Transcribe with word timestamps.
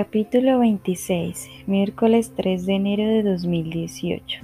Capítulo 0.00 0.60
26, 0.60 1.64
miércoles 1.66 2.32
3 2.36 2.66
de 2.66 2.72
enero 2.72 3.02
de 3.02 3.24
2018. 3.24 4.42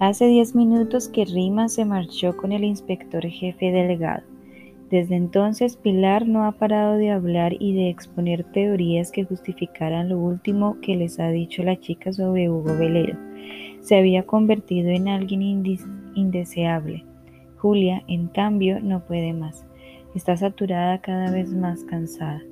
Hace 0.00 0.26
10 0.26 0.56
minutos 0.56 1.08
que 1.08 1.24
Rima 1.24 1.68
se 1.68 1.84
marchó 1.84 2.36
con 2.36 2.50
el 2.50 2.64
inspector 2.64 3.24
jefe 3.24 3.70
delegado. 3.70 4.24
Desde 4.90 5.14
entonces 5.14 5.76
Pilar 5.76 6.26
no 6.26 6.44
ha 6.44 6.50
parado 6.58 6.96
de 6.96 7.12
hablar 7.12 7.52
y 7.60 7.72
de 7.72 7.88
exponer 7.88 8.42
teorías 8.42 9.12
que 9.12 9.22
justificaran 9.22 10.08
lo 10.08 10.18
último 10.18 10.76
que 10.80 10.96
les 10.96 11.20
ha 11.20 11.28
dicho 11.28 11.62
la 11.62 11.78
chica 11.78 12.12
sobre 12.12 12.50
Hugo 12.50 12.76
Velero. 12.76 13.16
Se 13.80 13.96
había 13.96 14.26
convertido 14.26 14.90
en 14.90 15.06
alguien 15.06 15.64
indeseable. 16.16 17.04
Julia, 17.58 18.02
en 18.08 18.26
cambio, 18.26 18.80
no 18.80 19.06
puede 19.06 19.34
más. 19.34 19.64
Está 20.16 20.36
saturada 20.36 21.00
cada 21.00 21.30
vez 21.30 21.52
más 21.52 21.84
cansada. 21.84 22.42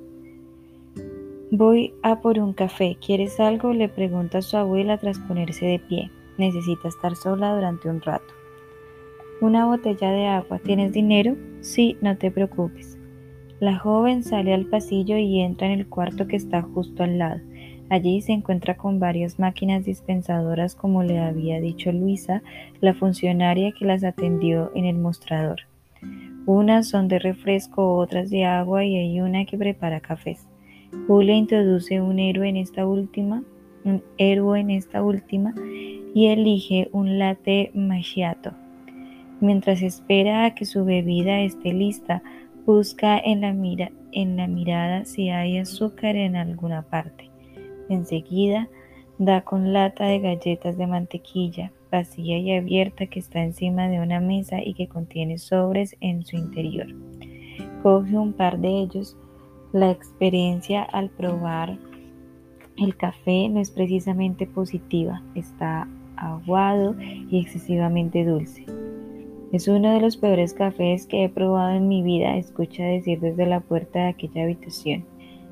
Voy 1.53 1.93
a 2.01 2.21
por 2.21 2.39
un 2.39 2.53
café. 2.53 2.97
¿Quieres 3.05 3.41
algo? 3.41 3.73
le 3.73 3.89
pregunta 3.89 4.41
su 4.41 4.55
abuela 4.55 4.97
tras 4.97 5.19
ponerse 5.19 5.65
de 5.65 5.79
pie. 5.79 6.09
Necesita 6.37 6.87
estar 6.87 7.17
sola 7.17 7.53
durante 7.53 7.89
un 7.89 7.99
rato. 7.99 8.33
Una 9.41 9.65
botella 9.65 10.11
de 10.11 10.27
agua. 10.27 10.59
¿Tienes 10.59 10.93
dinero? 10.93 11.35
Sí, 11.59 11.97
no 11.99 12.17
te 12.17 12.31
preocupes. 12.31 12.97
La 13.59 13.77
joven 13.77 14.23
sale 14.23 14.53
al 14.53 14.67
pasillo 14.67 15.17
y 15.17 15.41
entra 15.41 15.67
en 15.67 15.77
el 15.77 15.89
cuarto 15.89 16.25
que 16.25 16.37
está 16.37 16.61
justo 16.61 17.03
al 17.03 17.17
lado. 17.17 17.41
Allí 17.89 18.21
se 18.21 18.31
encuentra 18.31 18.77
con 18.77 19.01
varias 19.01 19.37
máquinas 19.37 19.83
dispensadoras 19.83 20.73
como 20.73 21.03
le 21.03 21.19
había 21.19 21.59
dicho 21.59 21.91
Luisa, 21.91 22.43
la 22.79 22.93
funcionaria 22.93 23.73
que 23.77 23.83
las 23.83 24.05
atendió 24.05 24.71
en 24.73 24.85
el 24.85 24.97
mostrador. 24.97 25.63
Unas 26.45 26.87
son 26.87 27.09
de 27.09 27.19
refresco, 27.19 27.97
otras 27.97 28.29
de 28.29 28.45
agua 28.45 28.85
y 28.85 28.95
hay 28.95 29.19
una 29.19 29.43
que 29.43 29.57
prepara 29.57 29.99
cafés. 29.99 30.47
Julia 31.07 31.35
introduce 31.35 32.01
un 32.01 32.19
héroe 32.19 32.49
en 32.49 32.57
esta 32.57 32.85
última, 32.85 33.43
un 33.83 34.03
héroe 34.17 34.59
en 34.59 34.69
esta 34.69 35.03
última 35.03 35.53
y 36.13 36.27
elige 36.27 36.89
un 36.91 37.17
latte 37.19 37.71
macchiato. 37.73 38.51
Mientras 39.39 39.81
espera 39.81 40.45
a 40.45 40.55
que 40.55 40.65
su 40.65 40.85
bebida 40.85 41.39
esté 41.41 41.73
lista, 41.73 42.21
busca 42.65 43.17
en 43.17 43.41
la, 43.41 43.53
mira, 43.53 43.91
en 44.11 44.37
la 44.37 44.47
mirada 44.47 45.05
si 45.05 45.29
hay 45.29 45.57
azúcar 45.57 46.15
en 46.15 46.35
alguna 46.35 46.83
parte. 46.83 47.29
Enseguida 47.89 48.69
da 49.17 49.41
con 49.41 49.73
lata 49.73 50.05
de 50.05 50.19
galletas 50.19 50.77
de 50.77 50.87
mantequilla, 50.87 51.71
vacía 51.91 52.37
y 52.37 52.53
abierta 52.53 53.07
que 53.07 53.19
está 53.19 53.43
encima 53.43 53.87
de 53.87 53.99
una 53.99 54.19
mesa 54.19 54.63
y 54.63 54.73
que 54.73 54.87
contiene 54.87 55.37
sobres 55.37 55.95
en 56.01 56.23
su 56.23 56.37
interior. 56.37 56.87
Coge 57.83 58.17
un 58.17 58.33
par 58.33 58.59
de 58.59 58.69
ellos, 58.69 59.17
la 59.73 59.91
experiencia 59.91 60.83
al 60.83 61.09
probar 61.09 61.77
el 62.77 62.95
café 62.95 63.47
no 63.49 63.59
es 63.59 63.69
precisamente 63.69 64.47
positiva, 64.47 65.21
está 65.35 65.87
aguado 66.15 66.95
y 66.99 67.39
excesivamente 67.39 68.25
dulce. 68.25 68.65
Es 69.51 69.67
uno 69.67 69.93
de 69.93 70.01
los 70.01 70.17
peores 70.17 70.53
cafés 70.53 71.05
que 71.05 71.25
he 71.25 71.29
probado 71.29 71.75
en 71.75 71.87
mi 71.87 72.01
vida, 72.01 72.37
escucha 72.37 72.83
decir 72.83 73.19
desde 73.19 73.45
la 73.45 73.59
puerta 73.59 73.99
de 73.99 74.07
aquella 74.07 74.43
habitación. 74.43 75.05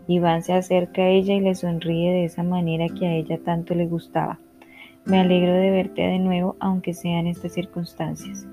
Iván 0.07 0.41
se 0.41 0.53
acerca 0.53 1.03
a 1.03 1.09
ella 1.09 1.35
y 1.35 1.41
le 1.41 1.53
sonríe 1.53 2.11
de 2.11 2.25
esa 2.25 2.41
manera 2.41 2.87
que 2.87 3.05
a 3.05 3.13
ella 3.13 3.39
tanto 3.43 3.75
le 3.75 3.85
gustaba. 3.85 4.39
Me 5.05 5.19
alegro 5.19 5.53
de 5.53 5.69
verte 5.69 6.01
de 6.01 6.19
nuevo, 6.19 6.55
aunque 6.59 6.93
sean 6.93 7.27
estas 7.27 7.53
circunstancias. 7.53 8.47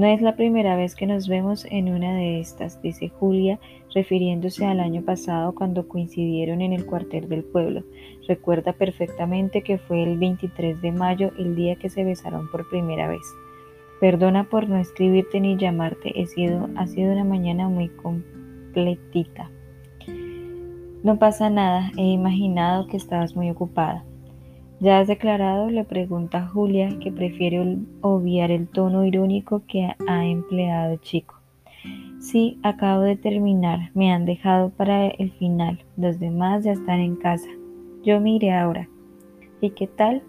No 0.00 0.06
es 0.06 0.22
la 0.22 0.34
primera 0.34 0.76
vez 0.76 0.94
que 0.94 1.06
nos 1.06 1.28
vemos 1.28 1.66
en 1.66 1.92
una 1.92 2.14
de 2.14 2.40
estas, 2.40 2.80
dice 2.80 3.10
Julia, 3.10 3.60
refiriéndose 3.94 4.64
al 4.64 4.80
año 4.80 5.02
pasado 5.02 5.54
cuando 5.54 5.88
coincidieron 5.88 6.62
en 6.62 6.72
el 6.72 6.86
cuartel 6.86 7.28
del 7.28 7.44
pueblo. 7.44 7.84
Recuerda 8.26 8.72
perfectamente 8.72 9.60
que 9.60 9.76
fue 9.76 10.02
el 10.02 10.16
23 10.16 10.80
de 10.80 10.90
mayo 10.90 11.32
el 11.38 11.54
día 11.54 11.76
que 11.76 11.90
se 11.90 12.02
besaron 12.02 12.50
por 12.50 12.66
primera 12.70 13.08
vez. 13.08 13.20
Perdona 14.00 14.48
por 14.48 14.70
no 14.70 14.78
escribirte 14.78 15.38
ni 15.38 15.58
llamarte, 15.58 16.18
he 16.18 16.26
sido, 16.26 16.70
ha 16.76 16.86
sido 16.86 17.12
una 17.12 17.24
mañana 17.24 17.68
muy 17.68 17.90
completita. 17.90 19.50
No 21.02 21.18
pasa 21.18 21.50
nada, 21.50 21.92
he 21.98 22.06
imaginado 22.06 22.86
que 22.86 22.96
estabas 22.96 23.36
muy 23.36 23.50
ocupada. 23.50 24.06
¿Ya 24.82 24.98
has 24.98 25.08
declarado? 25.08 25.68
le 25.68 25.84
pregunta 25.84 26.46
Julia, 26.46 26.88
que 27.00 27.12
prefiere 27.12 27.76
obviar 28.00 28.50
el 28.50 28.66
tono 28.66 29.04
irónico 29.04 29.60
que 29.68 29.90
ha 30.06 30.26
empleado 30.26 30.96
chico. 30.96 31.34
Sí, 32.18 32.58
acabo 32.62 33.02
de 33.02 33.16
terminar. 33.16 33.90
Me 33.92 34.10
han 34.10 34.24
dejado 34.24 34.70
para 34.70 35.08
el 35.08 35.32
final. 35.32 35.84
Los 35.98 36.18
demás 36.18 36.64
ya 36.64 36.72
están 36.72 37.00
en 37.00 37.16
casa. 37.16 37.48
Yo 38.02 38.20
miré 38.20 38.54
ahora. 38.54 38.88
¿Y 39.60 39.70
qué 39.70 39.86
tal? 39.86 40.22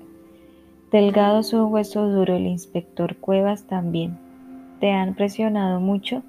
Delgado 0.92 1.44
su 1.44 1.66
hueso 1.68 2.10
duro, 2.10 2.36
el 2.36 2.48
inspector 2.48 3.16
Cuevas 3.16 3.68
también. 3.68 4.18
¿Te 4.82 4.92
han 4.92 5.16
presionado 5.16 5.80
mucho? 5.80 6.24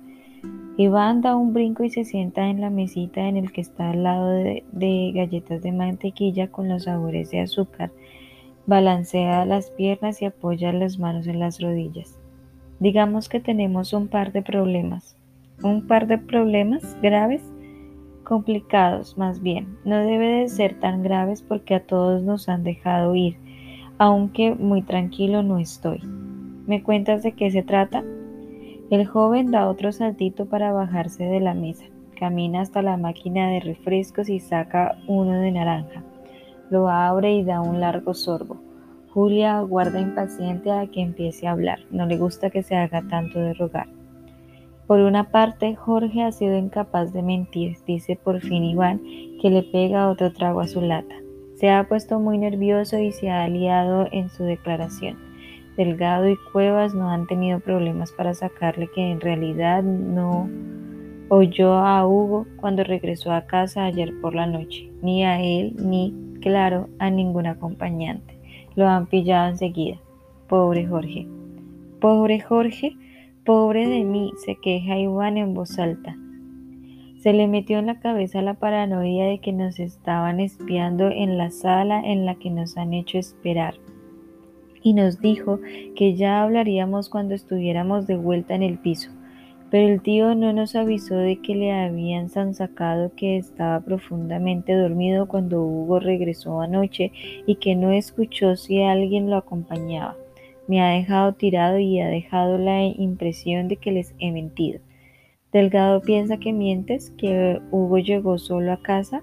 Iván 0.77 1.23
da 1.23 1.35
un 1.35 1.53
brinco 1.53 1.83
y 1.83 1.91
se 1.91 2.05
sienta 2.05 2.49
en 2.49 2.61
la 2.61 2.71
mesita 2.71 3.29
en 3.29 3.37
el 3.37 3.51
que 3.51 3.61
está 3.63 3.91
al 3.91 4.05
lado 4.05 4.31
de 4.31 5.13
galletas 5.13 5.61
de 5.63 5.73
mantequilla 5.73 6.47
con 6.49 6.69
los 6.69 6.85
sabores 6.85 7.31
de 7.33 7.41
azúcar 7.41 7.91
Balancea 8.67 9.45
las 9.45 9.71
piernas 9.71 10.23
y 10.23 10.27
apoya 10.27 10.73
las 10.73 10.99
manos 10.99 11.27
en 11.27 11.41
las 11.41 11.61
rodillas. 11.61 12.19
Digamos 12.79 13.29
que 13.29 13.41
tenemos 13.41 13.93
un 13.93 14.07
par 14.07 14.33
de 14.33 14.43
problemas. 14.43 15.17
Un 15.65 15.87
par 15.89 16.07
de 16.07 16.19
problemas 16.19 16.97
graves, 17.03 17.43
complicados 18.23 19.19
más 19.19 19.43
bien. 19.43 19.79
No 19.85 19.99
debe 19.99 20.27
de 20.27 20.49
ser 20.49 20.79
tan 20.79 21.03
graves 21.03 21.43
porque 21.43 21.75
a 21.75 21.85
todos 21.85 22.23
nos 22.23 22.49
han 22.49 22.63
dejado 22.63 23.17
ir, 23.17 23.37
aunque 23.99 24.55
muy 24.55 24.83
tranquilo 24.83 25.43
no 25.43 25.59
estoy. 25.59 26.01
¿Me 26.67 26.85
cuentas 26.85 27.25
de 27.25 27.33
qué 27.33 27.51
se 27.51 27.65
trata? 27.65 28.05
El 28.91 29.07
joven 29.07 29.51
da 29.51 29.69
otro 29.69 29.91
saltito 29.91 30.47
para 30.47 30.73
bajarse 30.73 31.25
de 31.25 31.41
la 31.41 31.55
mesa. 31.55 31.87
Camina 32.17 32.61
hasta 32.61 32.81
la 32.83 32.97
máquina 32.97 33.49
de 33.49 33.59
refrescos 33.59 34.29
y 34.29 34.39
saca 34.39 34.99
uno 35.09 35.33
de 35.33 35.51
naranja. 35.51 36.05
Lo 36.73 36.89
abre 36.89 37.35
y 37.35 37.45
da 37.45 37.61
un 37.61 37.81
largo 37.81 38.15
sorbo. 38.15 38.57
Julia 39.11 39.59
aguarda 39.59 40.01
impaciente 40.01 40.71
a 40.71 40.87
que 40.87 41.03
empiece 41.03 41.47
a 41.47 41.51
hablar. 41.51 41.81
No 41.91 42.07
le 42.07 42.17
gusta 42.17 42.49
que 42.49 42.63
se 42.63 42.75
haga 42.75 43.03
tanto 43.11 43.39
de 43.39 43.53
rogar. 43.53 43.89
Por 44.87 45.01
una 45.01 45.29
parte, 45.29 45.75
Jorge 45.75 46.23
ha 46.23 46.33
sido 46.33 46.57
incapaz 46.57 47.13
de 47.13 47.23
mentir, 47.23 47.77
dice 47.87 48.17
por 48.17 48.41
fin 48.41 48.65
Iván, 48.65 49.03
que 49.43 49.51
le 49.51 49.65
pega 49.65 50.09
otro 50.09 50.33
trago 50.33 50.61
a 50.61 50.67
su 50.67 50.81
lata. 50.81 51.15
Se 51.57 51.69
ha 51.69 51.87
puesto 51.87 52.19
muy 52.19 52.39
nervioso 52.39 52.99
y 52.99 53.13
se 53.13 53.29
ha 53.29 53.45
aliado 53.45 54.09
en 54.11 54.31
su 54.31 54.45
declaración. 54.45 55.19
Delgado 55.77 56.27
y 56.27 56.39
Cuevas 56.55 56.95
no 56.95 57.11
han 57.11 57.27
tenido 57.27 57.61
problemas 57.61 58.13
para 58.13 58.33
sacarle 58.33 58.89
que 58.95 59.11
en 59.11 59.21
realidad 59.21 59.83
no 59.83 60.49
oyó 61.29 61.75
a 61.75 62.07
Hugo 62.07 62.47
cuando 62.57 62.83
regresó 62.83 63.31
a 63.31 63.45
casa 63.45 63.85
ayer 63.85 64.19
por 64.23 64.35
la 64.35 64.47
noche, 64.47 64.91
ni 65.03 65.23
a 65.23 65.39
él 65.39 65.77
ni 65.79 66.32
claro, 66.43 66.89
a 66.99 67.09
ningún 67.11 67.47
acompañante. 67.47 68.37
Lo 68.75 68.89
han 68.89 69.07
pillado 69.07 69.49
enseguida. 69.49 69.99
Pobre 70.49 70.87
Jorge. 70.87 71.27
Pobre 72.01 72.41
Jorge, 72.41 72.97
pobre 73.45 73.87
de 73.87 74.05
mí, 74.05 74.33
se 74.45 74.57
queja 74.57 74.99
Iván 74.99 75.39
en 75.39 75.55
voz 75.55 75.79
alta. 75.79 76.17
Se 77.21 77.33
le 77.33 77.47
metió 77.47 77.79
en 77.79 77.87
la 77.87 78.01
cabeza 78.01 78.43
la 78.43 78.55
paranoia 78.55 79.27
de 79.27 79.39
que 79.39 79.53
nos 79.53 79.79
estaban 79.79 80.41
espiando 80.41 81.09
en 81.09 81.39
la 81.39 81.51
sala 81.51 82.01
en 82.05 82.27
la 82.27 82.35
que 82.35 82.51
nos 82.51 82.77
han 82.77 82.93
hecho 82.93 83.19
esperar. 83.19 83.75
Y 84.83 84.95
nos 84.95 85.21
dijo 85.21 85.61
que 85.95 86.17
ya 86.17 86.43
hablaríamos 86.43 87.09
cuando 87.09 87.35
estuviéramos 87.35 88.09
de 88.09 88.17
vuelta 88.17 88.57
en 88.57 88.65
el 88.65 88.79
piso. 88.79 89.11
Pero 89.73 89.89
el 89.89 90.03
tío 90.03 90.35
no 90.35 90.53
nos 90.53 90.77
avisó 90.77 91.17
de 91.17 91.41
que 91.41 91.55
le 91.55 91.73
habían 91.73 92.29
sacado 92.29 93.11
que 93.17 93.39
estaba 93.39 93.81
profundamente 93.81 94.75
dormido 94.75 95.27
cuando 95.27 95.63
Hugo 95.63 95.99
regresó 95.99 96.61
anoche 96.61 97.11
y 97.47 97.55
que 97.55 97.75
no 97.75 97.91
escuchó 97.91 98.55
si 98.55 98.83
alguien 98.83 99.31
lo 99.31 99.37
acompañaba. 99.37 100.15
Me 100.69 100.83
ha 100.83 100.91
dejado 100.91 101.33
tirado 101.33 101.79
y 101.79 102.01
ha 102.01 102.09
dejado 102.09 102.59
la 102.59 102.85
impresión 102.85 103.69
de 103.69 103.77
que 103.79 103.93
les 103.93 104.15
he 104.19 104.31
mentido. 104.31 104.81
Delgado 105.53 106.03
piensa 106.03 106.37
que 106.37 106.53
mientes, 106.53 107.11
que 107.17 107.59
Hugo 107.71 107.97
llegó 107.97 108.37
solo 108.37 108.73
a 108.73 108.83
casa. 108.83 109.23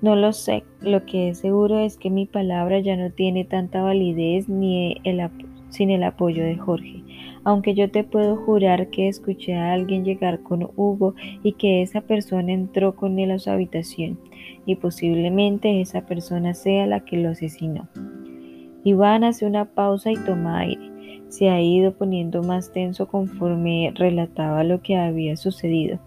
No 0.00 0.16
lo 0.16 0.32
sé, 0.32 0.64
lo 0.80 1.04
que 1.04 1.28
es 1.28 1.38
seguro 1.40 1.80
es 1.80 1.98
que 1.98 2.08
mi 2.08 2.24
palabra 2.24 2.80
ya 2.80 2.96
no 2.96 3.10
tiene 3.10 3.44
tanta 3.44 3.82
validez 3.82 4.48
ni 4.48 4.96
sin 5.68 5.90
el 5.90 6.02
apoyo 6.02 6.44
de 6.44 6.56
Jorge 6.56 7.04
aunque 7.44 7.74
yo 7.74 7.90
te 7.90 8.04
puedo 8.04 8.36
jurar 8.36 8.90
que 8.90 9.08
escuché 9.08 9.54
a 9.54 9.72
alguien 9.72 10.04
llegar 10.04 10.42
con 10.42 10.68
Hugo 10.76 11.14
y 11.42 11.52
que 11.52 11.82
esa 11.82 12.00
persona 12.02 12.52
entró 12.52 12.96
con 12.96 13.18
él 13.18 13.30
a 13.30 13.38
su 13.38 13.50
habitación, 13.50 14.18
y 14.66 14.76
posiblemente 14.76 15.80
esa 15.80 16.06
persona 16.06 16.54
sea 16.54 16.86
la 16.86 17.04
que 17.04 17.16
lo 17.16 17.30
asesinó. 17.30 17.88
Iván 18.84 19.24
hace 19.24 19.46
una 19.46 19.66
pausa 19.66 20.10
y 20.10 20.16
toma 20.16 20.60
aire. 20.60 20.90
Se 21.28 21.48
ha 21.48 21.60
ido 21.60 21.92
poniendo 21.92 22.42
más 22.42 22.72
tenso 22.72 23.06
conforme 23.08 23.92
relataba 23.94 24.64
lo 24.64 24.82
que 24.82 24.96
había 24.96 25.36
sucedido. 25.36 25.98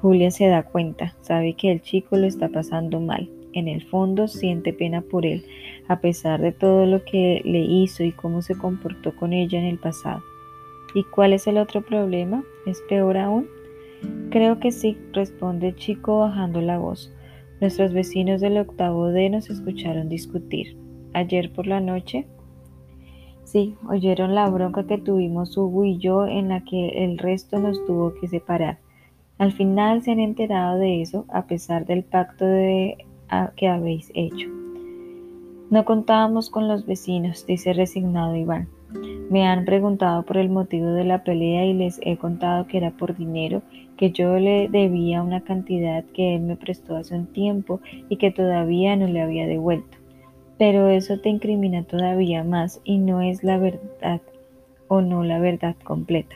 Julia 0.00 0.30
se 0.30 0.46
da 0.46 0.62
cuenta, 0.62 1.14
sabe 1.22 1.54
que 1.54 1.72
el 1.72 1.82
chico 1.82 2.16
lo 2.16 2.26
está 2.26 2.48
pasando 2.48 3.00
mal. 3.00 3.28
en 3.52 3.68
el 3.68 3.82
fondo 3.82 4.28
siente 4.28 4.72
pena 4.72 5.00
por 5.02 5.26
él, 5.26 5.44
a 5.88 6.00
pesar 6.00 6.40
de 6.40 6.52
todo 6.52 6.86
lo 6.86 7.04
que 7.04 7.42
le 7.44 7.60
hizo 7.60 8.04
y 8.04 8.12
cómo 8.12 8.42
se 8.42 8.56
comportó 8.56 9.16
con 9.16 9.32
ella 9.32 9.58
en 9.58 9.66
el 9.66 9.78
pasado. 9.78 10.22
¿Y 10.94 11.04
cuál 11.04 11.32
es 11.32 11.46
el 11.46 11.58
otro 11.58 11.82
problema? 11.82 12.42
¿Es 12.66 12.80
peor 12.88 13.16
aún? 13.16 13.46
Creo 14.30 14.58
que 14.58 14.72
sí, 14.72 14.98
responde 15.12 15.68
el 15.68 15.76
chico 15.76 16.18
bajando 16.18 16.60
la 16.60 16.78
voz. 16.78 17.12
Nuestros 17.60 17.92
vecinos 17.92 18.40
del 18.40 18.58
octavo 18.58 19.08
D 19.08 19.28
nos 19.28 19.50
escucharon 19.50 20.08
discutir. 20.08 20.76
Ayer 21.12 21.52
por 21.52 21.66
la 21.66 21.80
noche, 21.80 22.26
sí, 23.44 23.76
oyeron 23.88 24.34
la 24.34 24.48
bronca 24.48 24.86
que 24.86 24.98
tuvimos 24.98 25.56
Hugo 25.56 25.84
y 25.84 25.98
yo 25.98 26.26
en 26.26 26.48
la 26.48 26.64
que 26.64 27.04
el 27.04 27.18
resto 27.18 27.58
nos 27.58 27.84
tuvo 27.84 28.14
que 28.14 28.28
separar. 28.28 28.78
Al 29.38 29.52
final 29.52 30.02
se 30.02 30.12
han 30.12 30.20
enterado 30.20 30.78
de 30.78 31.02
eso 31.02 31.24
a 31.28 31.46
pesar 31.46 31.86
del 31.86 32.04
pacto 32.04 32.44
de, 32.44 32.98
que 33.56 33.68
habéis 33.68 34.10
hecho. 34.14 34.48
No 35.70 35.84
contábamos 35.84 36.50
con 36.50 36.68
los 36.68 36.86
vecinos, 36.86 37.46
dice 37.46 37.72
resignado 37.72 38.36
Iván. 38.36 38.68
Me 39.30 39.46
han 39.46 39.64
preguntado 39.64 40.24
por 40.24 40.38
el 40.38 40.48
motivo 40.48 40.88
de 40.88 41.04
la 41.04 41.22
pelea 41.22 41.64
y 41.64 41.72
les 41.72 42.00
he 42.02 42.16
contado 42.16 42.66
que 42.66 42.78
era 42.78 42.90
por 42.90 43.16
dinero, 43.16 43.62
que 43.96 44.10
yo 44.10 44.40
le 44.40 44.68
debía 44.68 45.22
una 45.22 45.42
cantidad 45.42 46.04
que 46.12 46.34
él 46.34 46.42
me 46.42 46.56
prestó 46.56 46.96
hace 46.96 47.14
un 47.14 47.26
tiempo 47.26 47.80
y 48.08 48.16
que 48.16 48.32
todavía 48.32 48.96
no 48.96 49.06
le 49.06 49.20
había 49.20 49.46
devuelto. 49.46 49.98
Pero 50.58 50.88
eso 50.88 51.20
te 51.20 51.28
incrimina 51.28 51.84
todavía 51.84 52.42
más 52.42 52.80
y 52.82 52.98
no 52.98 53.20
es 53.20 53.44
la 53.44 53.56
verdad 53.58 54.20
o 54.88 55.00
no 55.00 55.22
la 55.22 55.38
verdad 55.38 55.76
completa. 55.84 56.34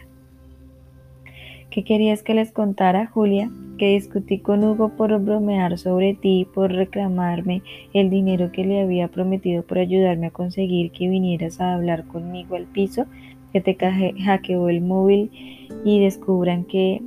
¿Qué 1.74 1.82
querías 1.82 2.22
que 2.22 2.34
les 2.34 2.52
contara, 2.52 3.08
Julia? 3.08 3.50
Que 3.78 3.94
discutí 3.94 4.38
con 4.38 4.62
Hugo 4.62 4.90
por 4.90 5.18
bromear 5.20 5.76
sobre 5.76 6.14
ti, 6.14 6.46
por 6.54 6.70
reclamarme 6.70 7.62
el 7.92 8.10
dinero 8.10 8.52
que 8.52 8.64
le 8.64 8.80
había 8.80 9.08
prometido 9.08 9.64
por 9.64 9.78
ayudarme 9.78 10.28
a 10.28 10.30
conseguir 10.30 10.92
que 10.92 11.08
vinieras 11.08 11.60
a 11.60 11.74
hablar 11.74 12.06
conmigo 12.06 12.54
al 12.54 12.66
piso, 12.66 13.06
que 13.52 13.60
te 13.60 13.76
hackeó 13.76 14.68
el 14.68 14.82
móvil 14.82 15.32
y 15.84 15.98
descubran 15.98 16.64
que 16.64 17.02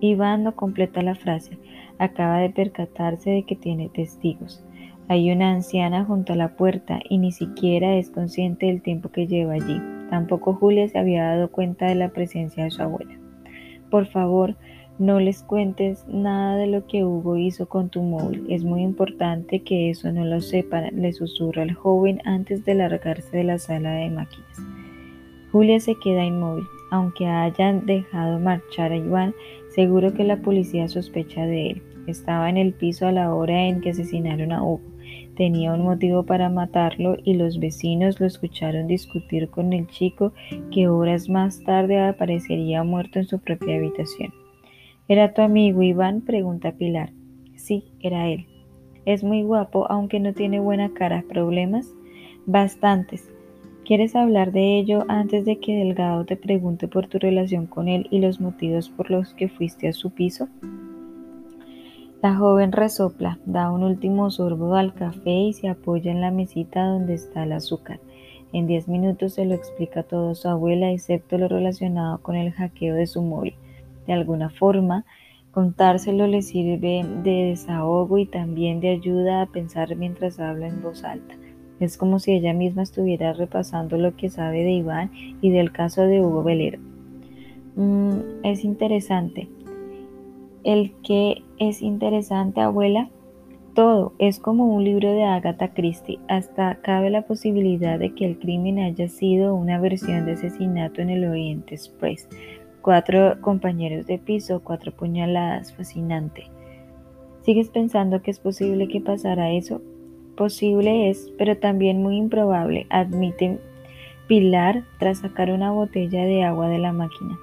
Iván 0.00 0.44
no 0.44 0.54
completa 0.54 1.00
la 1.00 1.14
frase. 1.14 1.56
Acaba 1.96 2.40
de 2.40 2.50
percatarse 2.50 3.30
de 3.30 3.44
que 3.44 3.56
tiene 3.56 3.88
testigos. 3.88 4.62
Hay 5.08 5.32
una 5.32 5.50
anciana 5.50 6.04
junto 6.04 6.34
a 6.34 6.36
la 6.36 6.56
puerta 6.58 7.00
y 7.08 7.16
ni 7.16 7.32
siquiera 7.32 7.96
es 7.96 8.10
consciente 8.10 8.66
del 8.66 8.82
tiempo 8.82 9.08
que 9.08 9.26
lleva 9.26 9.54
allí. 9.54 9.80
Tampoco 10.10 10.52
Julia 10.52 10.86
se 10.90 10.98
había 10.98 11.24
dado 11.24 11.50
cuenta 11.50 11.86
de 11.86 11.94
la 11.94 12.10
presencia 12.10 12.64
de 12.64 12.70
su 12.70 12.82
abuela. 12.82 13.21
Por 13.92 14.06
favor, 14.06 14.56
no 14.98 15.20
les 15.20 15.42
cuentes 15.42 16.06
nada 16.08 16.56
de 16.56 16.66
lo 16.66 16.86
que 16.86 17.04
Hugo 17.04 17.36
hizo 17.36 17.68
con 17.68 17.90
tu 17.90 18.00
móvil. 18.00 18.46
Es 18.48 18.64
muy 18.64 18.80
importante 18.80 19.60
que 19.60 19.90
eso 19.90 20.10
no 20.10 20.24
lo 20.24 20.40
sepan, 20.40 20.88
le 20.94 21.12
susurra 21.12 21.62
el 21.62 21.74
joven 21.74 22.22
antes 22.24 22.64
de 22.64 22.74
largarse 22.74 23.36
de 23.36 23.44
la 23.44 23.58
sala 23.58 23.92
de 23.92 24.08
máquinas. 24.08 24.62
Julia 25.52 25.78
se 25.78 25.94
queda 25.96 26.24
inmóvil. 26.24 26.64
Aunque 26.90 27.26
hayan 27.26 27.84
dejado 27.84 28.38
marchar 28.38 28.92
a 28.92 28.96
Iván, 28.96 29.34
seguro 29.68 30.14
que 30.14 30.24
la 30.24 30.38
policía 30.38 30.88
sospecha 30.88 31.44
de 31.44 31.72
él. 31.72 31.82
Estaba 32.06 32.48
en 32.48 32.56
el 32.56 32.72
piso 32.72 33.06
a 33.06 33.12
la 33.12 33.34
hora 33.34 33.66
en 33.66 33.82
que 33.82 33.90
asesinaron 33.90 34.52
a 34.52 34.62
Hugo. 34.62 34.91
Tenía 35.36 35.72
un 35.72 35.82
motivo 35.82 36.24
para 36.24 36.50
matarlo 36.50 37.16
y 37.24 37.34
los 37.34 37.58
vecinos 37.58 38.20
lo 38.20 38.26
escucharon 38.26 38.86
discutir 38.86 39.48
con 39.48 39.72
el 39.72 39.86
chico 39.86 40.32
que 40.70 40.88
horas 40.88 41.28
más 41.28 41.62
tarde 41.64 41.98
aparecería 41.98 42.84
muerto 42.84 43.18
en 43.18 43.26
su 43.26 43.38
propia 43.38 43.76
habitación. 43.76 44.32
¿Era 45.08 45.32
tu 45.32 45.42
amigo 45.42 45.82
Iván? 45.82 46.20
pregunta 46.20 46.72
Pilar. 46.72 47.12
Sí, 47.56 47.84
era 48.00 48.28
él. 48.28 48.46
Es 49.04 49.24
muy 49.24 49.42
guapo, 49.42 49.90
aunque 49.90 50.20
no 50.20 50.32
tiene 50.32 50.60
buena 50.60 50.92
cara. 50.92 51.24
¿Problemas? 51.28 51.92
Bastantes. 52.46 53.28
¿Quieres 53.84 54.14
hablar 54.14 54.52
de 54.52 54.78
ello 54.78 55.04
antes 55.08 55.44
de 55.44 55.58
que 55.58 55.74
Delgado 55.74 56.24
te 56.24 56.36
pregunte 56.36 56.86
por 56.86 57.08
tu 57.08 57.18
relación 57.18 57.66
con 57.66 57.88
él 57.88 58.06
y 58.10 58.20
los 58.20 58.40
motivos 58.40 58.90
por 58.90 59.10
los 59.10 59.34
que 59.34 59.48
fuiste 59.48 59.88
a 59.88 59.92
su 59.92 60.10
piso? 60.10 60.48
La 62.22 62.36
joven 62.36 62.70
resopla, 62.70 63.40
da 63.46 63.72
un 63.72 63.82
último 63.82 64.30
sorbo 64.30 64.76
al 64.76 64.94
café 64.94 65.32
y 65.32 65.52
se 65.54 65.68
apoya 65.68 66.12
en 66.12 66.20
la 66.20 66.30
mesita 66.30 66.86
donde 66.86 67.14
está 67.14 67.42
el 67.42 67.50
azúcar. 67.50 67.98
En 68.52 68.68
diez 68.68 68.86
minutos 68.86 69.34
se 69.34 69.44
lo 69.44 69.54
explica 69.54 70.04
todo 70.04 70.30
a 70.30 70.34
su 70.36 70.46
abuela, 70.46 70.92
excepto 70.92 71.36
lo 71.36 71.48
relacionado 71.48 72.18
con 72.18 72.36
el 72.36 72.52
hackeo 72.52 72.94
de 72.94 73.08
su 73.08 73.22
móvil. 73.22 73.54
De 74.06 74.12
alguna 74.12 74.50
forma, 74.50 75.04
contárselo 75.50 76.28
le 76.28 76.42
sirve 76.42 77.04
de 77.24 77.48
desahogo 77.48 78.18
y 78.18 78.26
también 78.26 78.78
de 78.78 78.90
ayuda 78.90 79.42
a 79.42 79.46
pensar 79.46 79.96
mientras 79.96 80.38
habla 80.38 80.68
en 80.68 80.80
voz 80.80 81.02
alta. 81.02 81.34
Es 81.80 81.96
como 81.96 82.20
si 82.20 82.30
ella 82.30 82.54
misma 82.54 82.84
estuviera 82.84 83.32
repasando 83.32 83.98
lo 83.98 84.14
que 84.14 84.30
sabe 84.30 84.62
de 84.62 84.70
Iván 84.70 85.10
y 85.40 85.50
del 85.50 85.72
caso 85.72 86.02
de 86.02 86.20
Hugo 86.20 86.44
Velero. 86.44 86.78
Mm, 87.74 88.44
es 88.44 88.62
interesante, 88.62 89.48
el 90.64 90.92
que 91.02 91.42
es 91.58 91.82
interesante, 91.82 92.60
abuela. 92.60 93.08
Todo 93.74 94.12
es 94.18 94.38
como 94.38 94.66
un 94.74 94.84
libro 94.84 95.10
de 95.12 95.24
Agatha 95.24 95.72
Christie. 95.72 96.18
Hasta 96.28 96.76
cabe 96.82 97.10
la 97.10 97.22
posibilidad 97.22 97.98
de 97.98 98.14
que 98.14 98.26
el 98.26 98.38
crimen 98.38 98.78
haya 98.78 99.08
sido 99.08 99.54
una 99.54 99.80
versión 99.80 100.26
de 100.26 100.32
asesinato 100.32 101.00
en 101.00 101.10
el 101.10 101.24
Oriente 101.24 101.74
Express. 101.74 102.28
Cuatro 102.82 103.40
compañeros 103.40 104.06
de 104.06 104.18
piso, 104.18 104.60
cuatro 104.62 104.92
puñaladas, 104.92 105.72
fascinante. 105.72 106.50
¿Sigues 107.42 107.70
pensando 107.70 108.22
que 108.22 108.30
es 108.30 108.38
posible 108.38 108.88
que 108.88 109.00
pasara 109.00 109.52
eso? 109.52 109.80
Posible 110.36 111.08
es, 111.08 111.32
pero 111.38 111.56
también 111.56 112.02
muy 112.02 112.16
improbable, 112.16 112.86
admite 112.90 113.58
Pilar 114.28 114.84
tras 114.98 115.18
sacar 115.18 115.50
una 115.50 115.72
botella 115.72 116.24
de 116.24 116.44
agua 116.44 116.68
de 116.68 116.78
la 116.78 116.92
máquina. 116.92 117.38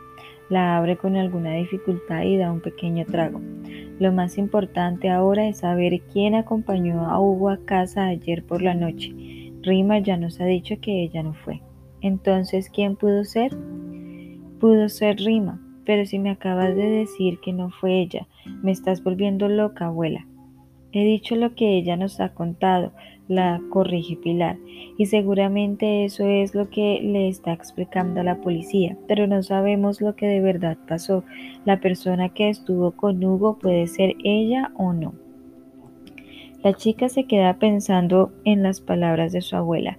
La 0.50 0.78
abre 0.78 0.98
con 0.98 1.16
alguna 1.16 1.54
dificultad 1.54 2.24
y 2.24 2.38
da 2.38 2.52
un 2.52 2.62
pequeño 2.62 3.06
trago. 3.06 3.40
Lo 4.00 4.12
más 4.12 4.38
importante 4.38 5.10
ahora 5.10 5.48
es 5.48 5.60
saber 5.60 6.02
quién 6.12 6.34
acompañó 6.34 7.06
a 7.06 7.20
Hugo 7.20 7.50
a 7.50 7.58
casa 7.66 8.08
ayer 8.08 8.44
por 8.44 8.62
la 8.62 8.74
noche. 8.74 9.14
Rima 9.62 10.00
ya 10.00 10.18
nos 10.18 10.40
ha 10.42 10.46
dicho 10.46 10.76
que 10.82 11.04
ella 11.04 11.22
no 11.22 11.34
fue. 11.34 11.62
Entonces, 12.02 12.70
¿quién 12.70 12.96
pudo 12.96 13.26
ser? 13.26 13.52
Pudo 14.60 14.90
ser 14.90 15.18
Rima, 15.18 15.62
pero 15.86 16.06
si 16.06 16.18
me 16.18 16.32
acabas 16.32 16.76
de 16.76 16.90
decir 16.90 17.40
que 17.40 17.54
no 17.54 17.70
fue 17.70 18.00
ella, 18.00 18.28
me 18.64 18.72
estás 18.72 19.04
volviendo 19.04 19.50
loca, 19.50 19.88
abuela. 19.88 20.26
He 20.92 21.04
dicho 21.04 21.36
lo 21.36 21.54
que 21.54 21.78
ella 21.78 21.96
nos 21.98 22.20
ha 22.20 22.34
contado, 22.34 22.92
la 23.28 23.62
corrige 23.70 24.16
Pilar, 24.16 24.58
y 24.98 25.06
seguramente 25.06 26.04
eso 26.04 26.28
es 26.28 26.56
lo 26.56 26.70
que 26.70 27.00
le 27.04 27.28
está 27.28 27.54
explicando 27.54 28.22
a 28.22 28.24
la 28.24 28.42
policía, 28.42 28.98
pero 29.08 29.28
no 29.28 29.44
sabemos 29.44 30.02
lo 30.02 30.16
que 30.16 30.26
de 30.26 30.42
verdad 30.42 30.78
pasó. 30.88 31.24
La 31.64 31.80
persona 31.80 32.30
que 32.30 32.50
estuvo 32.50 32.92
con 32.92 33.24
Hugo 33.24 33.60
puede 33.60 33.86
ser 33.88 34.16
ella 34.24 34.72
o 34.76 34.94
no. 34.94 35.14
La 36.64 36.74
chica 36.74 37.08
se 37.08 37.24
queda 37.24 37.54
pensando 37.58 38.34
en 38.44 38.64
las 38.64 38.82
palabras 38.82 39.32
de 39.32 39.42
su 39.42 39.56
abuela 39.56 39.98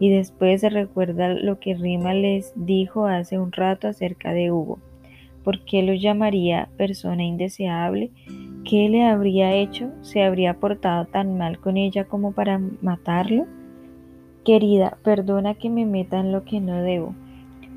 y 0.00 0.08
después 0.08 0.62
se 0.62 0.70
recuerda 0.70 1.34
lo 1.34 1.58
que 1.60 1.74
Rima 1.74 2.14
les 2.14 2.52
dijo 2.56 3.06
hace 3.06 3.38
un 3.38 3.52
rato 3.52 3.88
acerca 3.88 4.32
de 4.32 4.50
Hugo. 4.50 4.78
¿Por 5.44 5.64
qué 5.64 5.82
lo 5.82 5.92
llamaría 5.92 6.68
persona 6.76 7.24
indeseable? 7.24 8.10
¿Qué 8.68 8.90
le 8.90 9.02
habría 9.02 9.54
hecho? 9.54 9.90
¿Se 10.02 10.22
habría 10.22 10.60
portado 10.60 11.06
tan 11.06 11.38
mal 11.38 11.58
con 11.58 11.78
ella 11.78 12.04
como 12.04 12.32
para 12.32 12.60
matarlo? 12.82 13.46
Querida, 14.44 14.98
perdona 15.02 15.54
que 15.54 15.70
me 15.70 15.86
meta 15.86 16.20
en 16.20 16.32
lo 16.32 16.44
que 16.44 16.60
no 16.60 16.82
debo, 16.82 17.14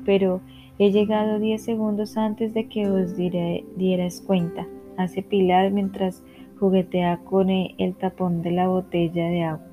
pero 0.04 0.42
he 0.78 0.90
llegado 0.90 1.38
diez 1.38 1.64
segundos 1.64 2.18
antes 2.18 2.52
de 2.52 2.68
que 2.68 2.90
os 2.90 3.16
dierais 3.16 4.20
cuenta, 4.20 4.66
hace 4.98 5.22
Pilar 5.22 5.70
mientras 5.70 6.22
juguetea 6.60 7.20
con 7.24 7.48
el 7.48 7.94
tapón 7.98 8.42
de 8.42 8.50
la 8.50 8.68
botella 8.68 9.28
de 9.28 9.44
agua. 9.44 9.66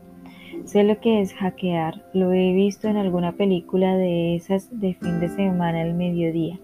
Sé 0.64 0.86
lo 0.86 1.02
que 1.02 1.20
es 1.20 1.34
hackear, 1.34 2.02
lo 2.14 2.32
he 2.32 2.54
visto 2.54 2.88
en 2.88 2.96
alguna 2.96 3.34
película 3.34 3.98
de 3.98 4.36
esas 4.36 4.70
de 4.80 4.94
fin 4.94 5.20
de 5.20 5.28
semana 5.28 5.82
al 5.82 5.96
mediodía. 5.96 6.58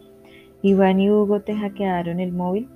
Iván 0.61 1.01
y 1.01 1.11
Hugo 1.11 1.41
te 1.41 1.55
hackearon 1.55 2.21
el 2.21 2.31
móvil. 2.31 2.69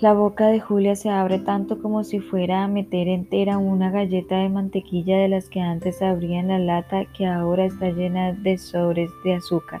La 0.00 0.12
boca 0.12 0.46
de 0.46 0.60
Julia 0.60 0.94
se 0.94 1.10
abre 1.10 1.40
tanto 1.40 1.82
como 1.82 2.04
si 2.04 2.20
fuera 2.20 2.62
a 2.62 2.68
meter 2.68 3.08
entera 3.08 3.58
una 3.58 3.90
galleta 3.90 4.36
de 4.38 4.48
mantequilla 4.48 5.18
de 5.18 5.26
las 5.26 5.48
que 5.48 5.60
antes 5.60 6.02
abría 6.02 6.38
en 6.38 6.46
la 6.46 6.60
lata 6.60 7.04
que 7.06 7.26
ahora 7.26 7.64
está 7.64 7.90
llena 7.90 8.32
de 8.32 8.58
sobres 8.58 9.10
de 9.24 9.34
azúcar. 9.34 9.80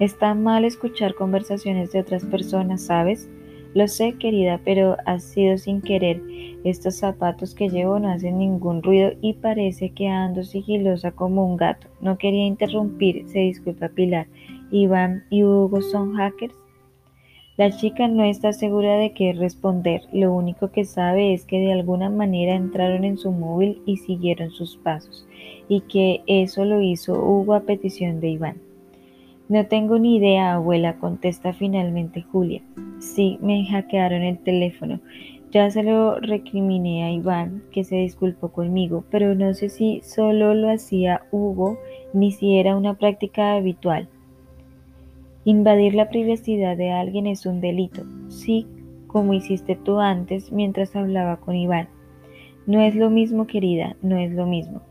Está 0.00 0.34
mal 0.34 0.66
escuchar 0.66 1.14
conversaciones 1.14 1.92
de 1.92 2.00
otras 2.00 2.26
personas, 2.26 2.82
¿sabes? 2.82 3.30
Lo 3.72 3.88
sé, 3.88 4.18
querida, 4.18 4.60
pero 4.66 4.98
ha 5.06 5.18
sido 5.18 5.56
sin 5.56 5.80
querer. 5.80 6.20
Estos 6.64 6.96
zapatos 6.96 7.54
que 7.54 7.70
llevo 7.70 7.98
no 7.98 8.10
hacen 8.10 8.36
ningún 8.36 8.82
ruido 8.82 9.12
y 9.22 9.32
parece 9.32 9.94
que 9.94 10.08
ando 10.08 10.42
sigilosa 10.42 11.12
como 11.12 11.46
un 11.46 11.56
gato. 11.56 11.86
No 12.02 12.18
quería 12.18 12.44
interrumpir, 12.44 13.26
se 13.28 13.38
disculpa 13.38 13.88
Pilar. 13.88 14.26
Iván 14.70 15.24
y 15.30 15.42
Hugo 15.42 15.80
son 15.80 16.16
hackers. 16.16 16.54
La 17.60 17.70
chica 17.70 18.08
no 18.08 18.24
está 18.24 18.54
segura 18.54 18.96
de 18.96 19.12
qué 19.12 19.34
responder, 19.34 20.04
lo 20.14 20.32
único 20.32 20.68
que 20.68 20.86
sabe 20.86 21.34
es 21.34 21.44
que 21.44 21.58
de 21.58 21.74
alguna 21.74 22.08
manera 22.08 22.54
entraron 22.54 23.04
en 23.04 23.18
su 23.18 23.32
móvil 23.32 23.82
y 23.84 23.98
siguieron 23.98 24.50
sus 24.50 24.78
pasos, 24.78 25.26
y 25.68 25.82
que 25.82 26.22
eso 26.26 26.64
lo 26.64 26.80
hizo 26.80 27.22
Hugo 27.22 27.52
a 27.52 27.64
petición 27.64 28.18
de 28.18 28.30
Iván. 28.30 28.56
No 29.50 29.66
tengo 29.66 29.98
ni 29.98 30.16
idea, 30.16 30.54
abuela, 30.54 30.96
contesta 30.96 31.52
finalmente 31.52 32.22
Julia. 32.22 32.62
Sí, 32.98 33.38
me 33.42 33.66
hackearon 33.66 34.22
el 34.22 34.38
teléfono. 34.38 34.98
Ya 35.50 35.70
se 35.70 35.82
lo 35.82 36.18
recriminé 36.18 37.04
a 37.04 37.12
Iván, 37.12 37.62
que 37.72 37.84
se 37.84 37.96
disculpó 37.96 38.48
conmigo, 38.48 39.04
pero 39.10 39.34
no 39.34 39.52
sé 39.52 39.68
si 39.68 40.00
solo 40.00 40.54
lo 40.54 40.70
hacía 40.70 41.26
Hugo 41.30 41.78
ni 42.14 42.32
si 42.32 42.56
era 42.56 42.74
una 42.74 42.94
práctica 42.94 43.52
habitual. 43.52 44.08
Invadir 45.44 45.94
la 45.94 46.10
privacidad 46.10 46.76
de 46.76 46.90
alguien 46.90 47.26
es 47.26 47.46
un 47.46 47.62
delito, 47.62 48.02
sí, 48.28 48.66
como 49.06 49.32
hiciste 49.32 49.74
tú 49.74 49.98
antes 49.98 50.52
mientras 50.52 50.94
hablaba 50.94 51.38
con 51.38 51.56
Iván. 51.56 51.88
No 52.66 52.82
es 52.82 52.94
lo 52.94 53.08
mismo, 53.08 53.46
querida, 53.46 53.96
no 54.02 54.18
es 54.18 54.32
lo 54.32 54.44
mismo. 54.44 54.82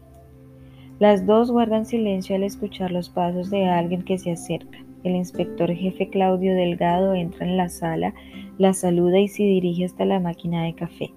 Las 0.97 1.27
dos 1.27 1.51
guardan 1.51 1.85
silencio 1.85 2.35
al 2.35 2.43
escuchar 2.43 2.91
los 2.91 3.09
pasos 3.09 3.51
de 3.51 3.65
alguien 3.65 4.01
que 4.01 4.17
se 4.17 4.31
acerca. 4.31 4.79
El 5.03 5.15
inspector 5.15 5.71
jefe 5.71 6.09
Claudio 6.09 6.55
Delgado 6.55 7.13
entra 7.13 7.45
en 7.45 7.55
la 7.55 7.69
sala, 7.69 8.15
la 8.57 8.73
saluda 8.73 9.19
y 9.19 9.27
se 9.27 9.43
dirige 9.43 9.85
hasta 9.85 10.03
la 10.03 10.19
máquina 10.19 10.63
de 10.63 10.73
café. 10.73 11.11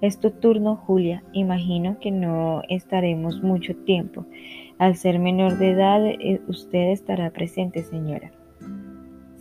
Es 0.00 0.18
tu 0.18 0.30
turno, 0.30 0.76
Julia. 0.76 1.22
Imagino 1.32 2.00
que 2.00 2.10
no 2.10 2.62
estaremos 2.68 3.42
mucho 3.42 3.76
tiempo. 3.84 4.26
Al 4.78 4.96
ser 4.96 5.20
menor 5.20 5.58
de 5.58 5.70
edad, 5.70 6.04
eh, 6.06 6.40
usted 6.48 6.90
estará 6.90 7.30
presente, 7.30 7.84
señora. 7.84 8.32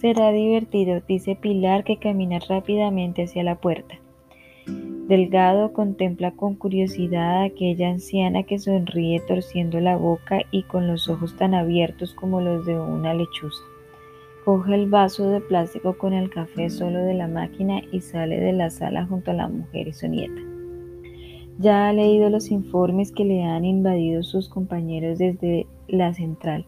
Será 0.01 0.31
divertido, 0.31 0.99
dice 1.07 1.35
Pilar, 1.35 1.83
que 1.83 1.97
camina 1.97 2.39
rápidamente 2.49 3.21
hacia 3.21 3.43
la 3.43 3.61
puerta. 3.61 3.99
Delgado 4.65 5.73
contempla 5.73 6.31
con 6.31 6.55
curiosidad 6.55 7.41
a 7.41 7.43
aquella 7.43 7.91
anciana 7.91 8.41
que 8.41 8.57
sonríe 8.57 9.19
torciendo 9.19 9.79
la 9.79 9.97
boca 9.97 10.39
y 10.49 10.63
con 10.63 10.87
los 10.87 11.07
ojos 11.07 11.35
tan 11.35 11.53
abiertos 11.53 12.15
como 12.15 12.41
los 12.41 12.65
de 12.65 12.79
una 12.79 13.13
lechuza. 13.13 13.61
Coge 14.43 14.73
el 14.73 14.89
vaso 14.89 15.29
de 15.29 15.39
plástico 15.39 15.95
con 15.95 16.13
el 16.13 16.31
café 16.31 16.71
solo 16.71 17.03
de 17.03 17.13
la 17.13 17.27
máquina 17.27 17.83
y 17.91 18.01
sale 18.01 18.39
de 18.39 18.53
la 18.53 18.71
sala 18.71 19.05
junto 19.05 19.29
a 19.29 19.35
la 19.35 19.49
mujer 19.49 19.87
y 19.87 19.93
su 19.93 20.07
nieta. 20.07 20.50
Ya 21.61 21.87
ha 21.87 21.93
leído 21.93 22.31
los 22.31 22.49
informes 22.49 23.11
que 23.11 23.23
le 23.23 23.43
han 23.43 23.65
invadido 23.65 24.23
sus 24.23 24.49
compañeros 24.49 25.19
desde 25.19 25.67
la 25.87 26.11
central. 26.11 26.65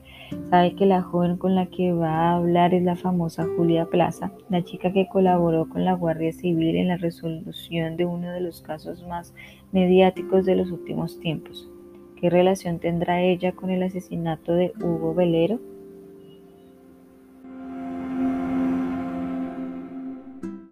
Sabe 0.51 0.75
que 0.75 0.85
la 0.85 1.01
joven 1.01 1.37
con 1.37 1.55
la 1.55 1.65
que 1.65 1.93
va 1.93 2.11
a 2.11 2.35
hablar 2.35 2.75
es 2.75 2.83
la 2.83 2.95
famosa 2.95 3.47
Julia 3.57 3.87
Plaza, 3.87 4.31
la 4.49 4.63
chica 4.63 4.93
que 4.93 5.07
colaboró 5.07 5.67
con 5.67 5.83
la 5.83 5.93
Guardia 5.93 6.31
Civil 6.31 6.75
en 6.75 6.89
la 6.89 6.97
resolución 6.97 7.97
de 7.97 8.05
uno 8.05 8.29
de 8.29 8.41
los 8.41 8.61
casos 8.61 9.03
más 9.07 9.33
mediáticos 9.71 10.45
de 10.45 10.57
los 10.57 10.69
últimos 10.69 11.19
tiempos. 11.19 11.67
¿Qué 12.21 12.29
relación 12.29 12.77
tendrá 12.77 13.23
ella 13.23 13.51
con 13.53 13.71
el 13.71 13.81
asesinato 13.81 14.53
de 14.53 14.73
Hugo 14.79 15.15
Velero? 15.15 15.59